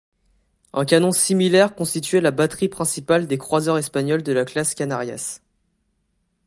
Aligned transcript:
Un 0.73 0.83
canon 0.83 1.11
similaire 1.11 1.75
constituait 1.75 2.21
la 2.21 2.31
batterie 2.31 2.69
principale 2.69 3.27
des 3.27 3.37
croiseurs 3.37 3.77
espagnols 3.77 4.23
de 4.23 4.31
la 4.31 4.45
classe 4.45 4.73
Canarias. 4.73 5.41